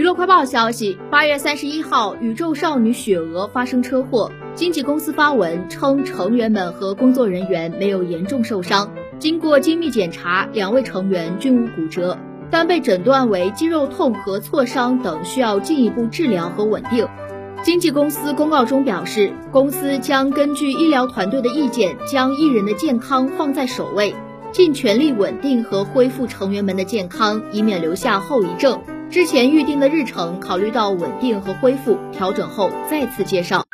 [0.00, 8.90] 娱乐快报消息：八月三十一号，宇宙少女雪娥发生车祸，经纪公司发文称成员们和工作人员没有严重受伤。
[9.18, 12.16] 经过精密检查，两位成员均无骨折，
[12.50, 17.06] 但被诊断为肌肉痛和挫伤等，需要进一步治疗和稳定。
[17.62, 24.14] 经纪公司公告中表示，公司将根据医疗团队的意见，将艺人的健康放在首位，
[24.50, 28.80] 尽全力稳定和恢复成员们的健康，以免留下后遗症。
[29.10, 33.64] 之前预定的日程，考虑到稳定和恢复，调整后再次介绍。